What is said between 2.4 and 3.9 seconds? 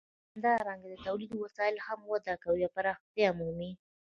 کوي او پراختیا مومي.